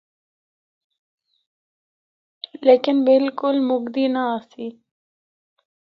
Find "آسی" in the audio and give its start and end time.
4.35-4.67